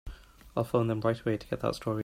[0.57, 1.99] I'll phone them right away to get that story.